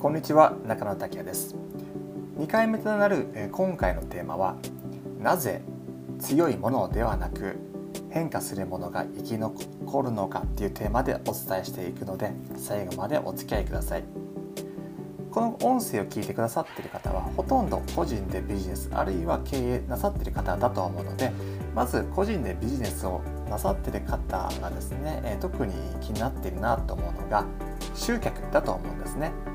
[0.00, 1.54] こんにちは中野拓也です。
[2.38, 4.56] 2回目となる今回のテーマは
[5.20, 5.60] なぜ
[6.18, 7.58] 強いものではなく
[8.08, 14.04] 変化するものが生き残るのかっていうテーマでお伝えしていくので最後までお付き合いください。
[15.30, 21.30] この音声を聞いてくださっている方はほとんど個人でビジネスあるいは経営なさっている方だと思うので
[21.74, 23.20] まず個人でビジネスを
[23.50, 27.44] なさっている方がですね、え特に気になっているなと思うのが
[27.94, 29.49] 集客だと思うんですね。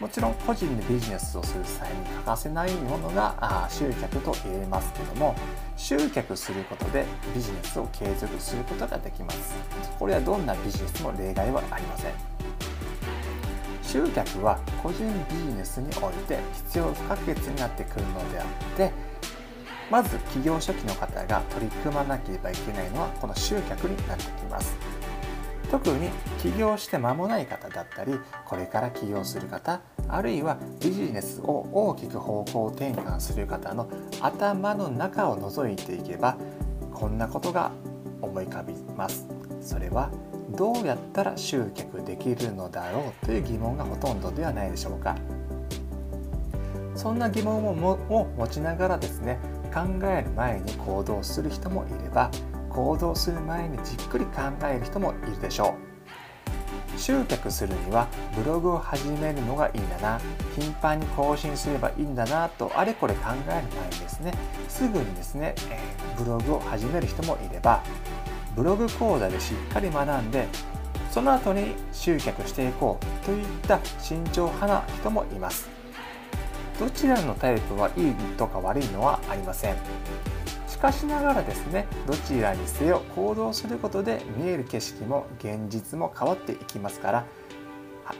[0.00, 5.36] もちろん個人でビジネスをする際に欠かせないものが集客と言えますけども
[5.76, 7.04] 集客することで
[7.34, 9.54] ビジネスを継続することができます。
[9.98, 12.12] これはどんなビジネスも例外はありません。
[13.82, 18.92] 集客は個人ビジネスにおいて必要不可欠になってくるのであって
[19.90, 24.76] まず企業初期の方が取り組まなければいけないのはこの集客になってきます。
[25.70, 26.10] 特に
[26.42, 29.80] 起業して間もない方だったりこれから起業する方
[30.12, 33.88] あるいはビジネスを大きく方向転換する方の
[34.20, 36.36] 頭の中を覗いていけば
[36.92, 37.70] こんなことが
[38.20, 39.26] 思い浮かびます。
[39.60, 40.10] それは
[40.56, 45.16] どうやったら集客できるのだろうという疑問がほとんどではないでしょうか。
[46.94, 47.74] そんな疑問を
[48.36, 49.38] 持ちながらですね
[49.72, 52.30] 考える前に行動する人もいれば
[52.68, 55.89] 行動する前にじっくり考える人もいるでしょう。
[57.00, 58.06] 集客するには
[58.36, 60.20] ブログを始めるのがいいんだな。
[60.54, 64.32] 頻繁に更新すればいいんだなとあれこれ考える前にですね
[64.68, 65.80] すぐにですね、え、
[66.18, 67.82] ブログを始める人もいれば
[68.54, 70.46] ブログ講座でしっかり学んで
[71.10, 75.68] その後に集客していこうといった慎重派な人もいます。
[76.78, 79.76] どちらのタイプはいいとか悪いのはありません。
[80.80, 87.24] かしながらですねどちらにせよ行動することで見える景色も現実も変わっていきますから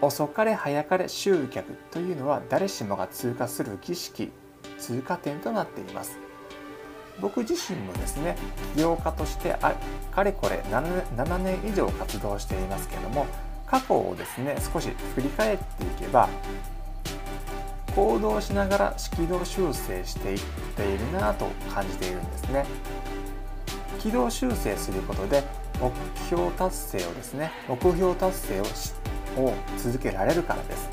[0.00, 4.32] 遅かれ早かれ集客というのは誰しもが通過する儀式
[4.78, 6.18] 通過点となっています。
[7.20, 8.36] 僕自身もですね
[8.74, 9.74] 起業家としてあ
[10.14, 13.26] かれこれ 7, 7年以上活動していますけども
[13.66, 16.28] 過去をですね少し振り返っていけば
[17.96, 20.40] 行動しながら軌道修正していっ
[20.76, 22.66] ているなと感じているんですね。
[23.98, 25.42] 軌道修正することで
[25.80, 25.90] 目
[26.26, 28.64] 標達成をですね目標達成を
[29.38, 30.90] を続けられるからです。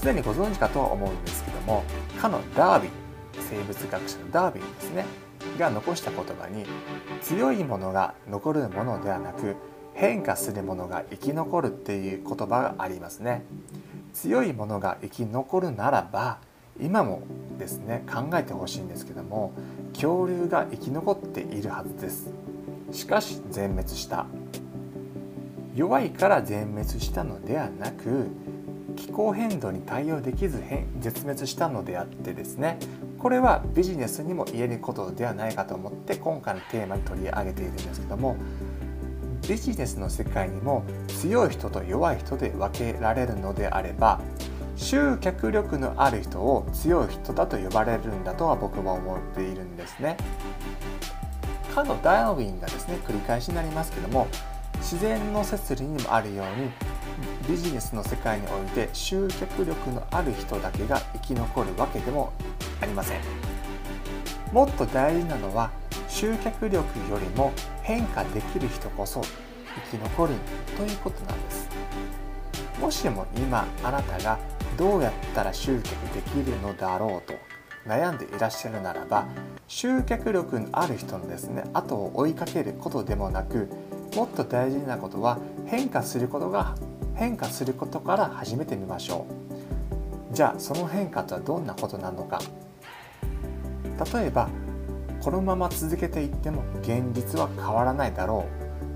[0.00, 1.84] すでにご存知かとは思うんですけども
[2.20, 2.90] かのダービン
[3.38, 5.06] 生物学者のダービンですね
[5.60, 6.66] が残した言葉に
[7.20, 9.54] 強いものが残るものではなく
[9.94, 13.44] 変化するものが生き残るっていう言葉がありますね。
[14.12, 16.38] 強いものが生き残るならば
[16.80, 17.22] 今も
[17.58, 19.52] ですね考えてほしいんですけども
[19.92, 22.32] 恐竜が生き残っているはずです。
[22.90, 24.26] しかし全滅した。
[25.74, 28.28] 弱いから全滅したのではなく
[28.96, 30.62] 気候変動に対応できず
[31.00, 32.78] 絶滅したのであってですね
[33.18, 38.36] これはビジネスにも言えることではないかと思って今回のテーマに取り上げているんですけども
[39.48, 44.20] ビジネスの世界にも強い人と弱い人で分けられるのであれば
[44.76, 50.16] 集客力のある人を強い人だと呼ばれるんだとは僕は思っているんですね。
[51.72, 54.28] かのダーウィンがですね繰り返しになりますけども
[54.76, 56.70] 自然の摂理にもあるように
[57.48, 62.32] ビジネスの世界において集客力のある人だけが生き残るわけでも
[62.80, 63.20] ありません
[64.52, 65.70] もっと大事なのは
[66.08, 66.76] 集客力
[67.10, 69.22] よりも変化できる人こそ
[69.90, 70.34] 生き残る
[70.76, 71.68] ということなんです。
[72.80, 74.38] もしも今あなたが
[74.76, 77.34] どうやったら集客できるのだろうと
[77.86, 79.26] 悩んでいらっしゃるならば
[79.68, 83.68] 集客力のある人のですね後を追いかけることでもなく
[84.14, 86.74] もっと大事なことは変化することが
[87.14, 89.26] 変化することから始めてみましょ
[90.30, 90.34] う。
[90.34, 92.40] じゃあその変化とはどんなことなのか。
[94.14, 94.48] 例えば
[95.22, 98.44] このまま続けていっても現実は変わらないだろ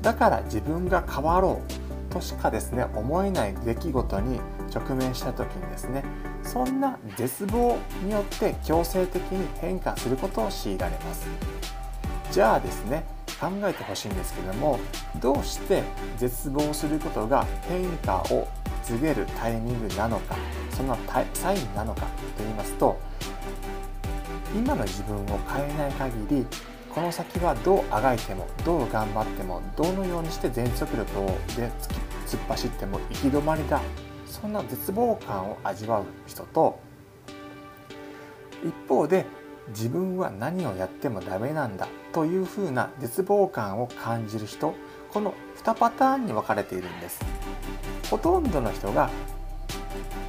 [0.00, 0.02] う。
[0.02, 1.60] だから自分が変わろ
[2.08, 4.40] うとしかですね思えない出来事に
[4.74, 6.02] 直面した時にですね
[6.42, 11.26] そんな絶望によって強制的に変化することを強いられます。
[12.32, 13.04] じゃあですね
[13.38, 14.80] 考えてほしいんですけども
[15.20, 15.82] どうして
[16.16, 18.48] 絶望することが変化を
[18.82, 20.36] 告げるタイミングなのか
[20.70, 20.96] そんな
[21.34, 22.98] サインなのかと言いますと
[24.54, 26.46] 今の自分を変えない限り
[26.94, 31.70] この先はどうあがいてもどう頑張ってもどのようにして全速力をで
[32.26, 33.80] 突っ走っても行き止まりだ。
[34.44, 36.78] そんな絶望感を味わう人と
[38.62, 39.24] 一方で
[39.68, 44.74] 自分は何をやってもダメなんだというふうな絶望感を感じる人
[45.12, 47.20] この2パターンに分かれているんです。
[48.10, 49.08] ほとんどの人が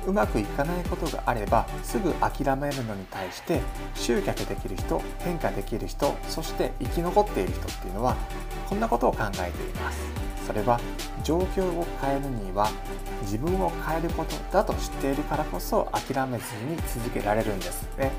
[0.07, 3.61] うまくいかないことがあればすぐ諦めるのに対して
[3.95, 8.15] 集客できる人変化できる人そして生き残っている人っていうのは
[8.69, 9.99] こんなことを考えています。
[10.45, 10.79] それは
[11.23, 12.69] 状況を変えるには
[13.23, 18.11] 自分を変えることだと知っているからこそ諦めずに続けられるんですね。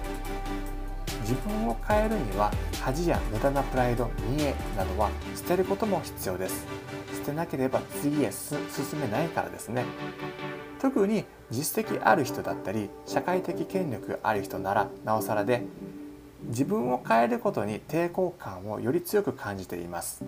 [1.21, 6.67] 自分を変えるには恥や無駄なプライド見栄などは捨てることも必要です。
[7.15, 8.59] 捨てなければ次へ進
[9.01, 9.85] めないからですね。
[10.81, 15.63] 特に実績ある人だったり社会的権力ある人ならなおさらで
[16.49, 20.25] 自分を変えることに抵抗感をより強く感じています。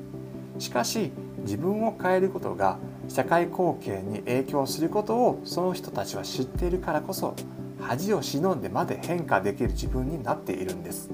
[0.59, 1.13] しかし
[1.43, 2.79] 自分を変えることが
[3.09, 7.35] 社会貢献に影響することをその人たちは知っているからこそ
[7.81, 11.11] 恥を忍んでまで変化できる自分になっているんです。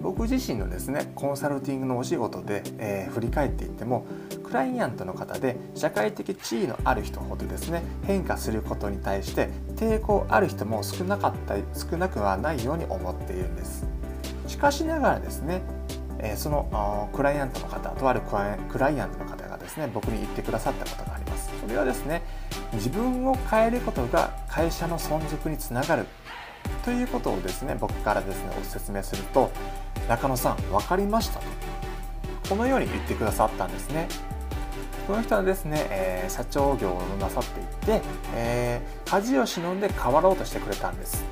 [0.00, 4.06] 僕自身のですねコンサルティングのお仕事で、えー、振り返っていっても
[4.48, 13.86] クライアントの方で社会的地位のある人ほどですね変化することに対して抵抗ある人も少なかった少なくはないように思っているんです。
[14.46, 15.60] しかしながらですね、
[16.18, 18.22] え、そのクライアントの方とある
[18.70, 21.50] クライアントの方がですね僕に言ってくださったことがあります。
[21.60, 22.22] それはですね
[22.72, 26.06] 自分を変えることが会社の存続につながる。
[26.84, 29.50] ということをですね僕からですねお説明すると
[30.08, 31.46] 中野さん分かりましたと。
[32.48, 34.08] このように言ってくださったんですね。
[35.08, 38.02] この人はですね、えー、社長業をなさっていて、
[38.34, 41.24] えー、恥を忍んで変わろうとしてくれたんです。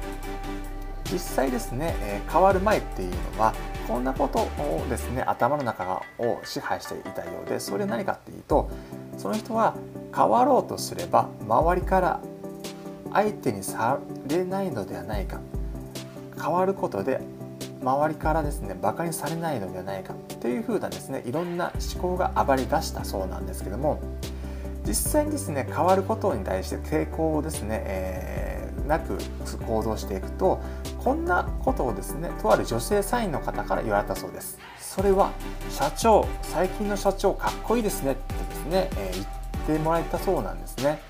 [1.13, 3.53] 実際ですね、え、変わる前っていうのは
[3.87, 8.71] こんなことをですね頭の中を支配していたようでそれは何かっていうと
[9.19, 9.75] その人は
[10.13, 12.21] 変わろうとすれば周りから
[13.13, 15.39] 相手にされないのではないか。
[16.43, 17.21] 変わることで
[17.83, 20.15] 周りからですねバカにされないのではないか。
[20.41, 24.01] というふうなですねいろんな思考が暴り出したそうなんですけども
[24.87, 29.19] 実際にですね変わることに対して抵抗をですね、えー、なく
[29.67, 30.61] 行動していくと
[30.99, 34.59] こんなことをですねとある女性社員の方から言われたそうです。
[34.81, 35.33] それは
[35.71, 41.01] 社長最近の社長かっこいいですねってですね、えー、言ってもらえたそうなんですね。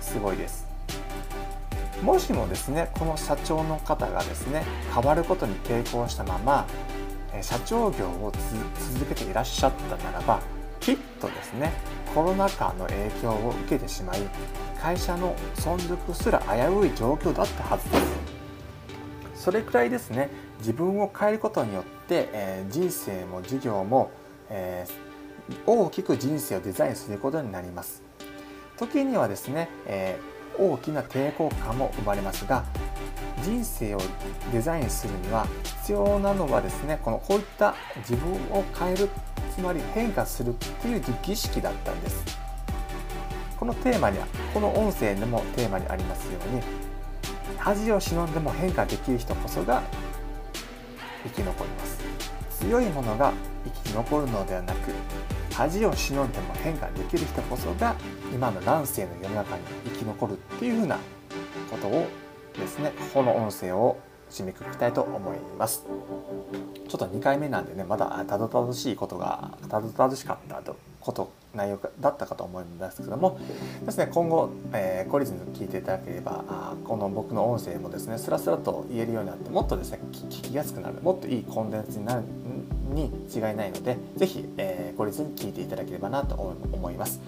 [0.00, 0.66] すごいです。
[2.02, 4.64] もしもですねこの社長の方がですね
[4.94, 6.66] 変わることに抵抗したまま
[7.42, 8.32] 社長業を
[8.92, 10.40] 続けていらっしゃったならば
[10.80, 11.72] きっとですね
[12.14, 14.20] コロナ禍の影響を受けてしまい
[14.80, 17.96] 会社の存続すら危うい状況だったはずで
[19.34, 19.44] す。
[19.44, 24.10] それくらいですね自分を変えることによって、えー、人生も事業も、
[24.48, 28.02] えー、大きく人生をデザインすることになります。
[28.76, 32.64] 時にはですね、えー大きな抵抗感も生まれますが
[33.42, 34.00] 人生を
[34.52, 39.08] デザインするには必要なのはですねこのこういった自分を変える
[39.54, 42.24] つまり変化するっていう儀式だったんです。
[43.58, 46.62] このテーマにはこの音声でもテーマにありますように
[47.56, 49.82] 恥を忍んでも変化できる人こそが
[51.24, 51.98] 生き残ります。
[52.60, 53.32] 強いものが
[53.64, 54.92] 生き残るのではなく
[55.52, 57.94] 恥を忍んでも変化できる人こそが
[58.32, 60.98] 今の乱世の世の中に生き残るっていうふうな
[61.70, 62.06] ことを
[62.58, 63.98] ですねここの音声を
[64.30, 65.84] 締めくくりたいと思います
[66.88, 70.62] ちょっと2回目なんでねまだたどたどしいことがたどたどしかった
[71.00, 73.38] こと内容だったかと思うんですけども
[73.84, 82.22] ですね今後、えー、懲りずに聞いていただければあこの僕の音声もですねスラスラと言えるようになってもっとですね聞きやすくなるもっといいコンテンツになる
[82.90, 87.20] に違いないので是非、えー、懲りずに聞いていただければなと思います。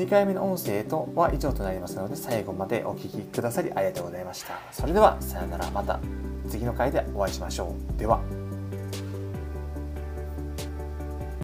[0.00, 4.58] 2回目の音声とは以上となりますので最後までお聴きくださりありがとうございました。
[4.72, 6.00] それではさようならまた
[6.48, 7.98] 次の回でお会いしましょう。
[7.98, 8.39] では。